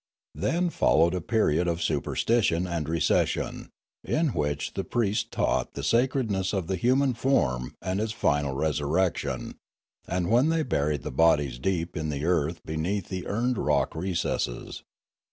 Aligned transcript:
Then 0.33 0.71
followed 0.71 1.13
a 1.13 1.21
period 1.21 1.67
of 1.67 1.79
superstition 1.79 2.65
and 2.65 2.89
recession, 2.89 3.69
in 4.03 4.29
which 4.29 4.73
the 4.73 4.83
priests 4.83 5.27
taught 5.29 5.75
the 5.75 5.83
sacredness 5.83 6.53
of 6.53 6.65
the 6.65 6.75
human 6.75 7.13
form 7.13 7.75
and 7.83 8.01
its 8.01 8.11
final 8.11 8.55
resur 8.55 8.89
rection 8.89 9.57
and 10.07 10.31
when 10.31 10.49
they 10.49 10.63
buried 10.63 11.03
the 11.03 11.11
bodies 11.11 11.59
deep 11.59 11.95
in 11.95 12.09
the 12.09 12.25
earth 12.25 12.61
beneath 12.65 13.09
the 13.09 13.27
urned 13.27 13.59
rock 13.59 13.93
recesses. 13.93 14.81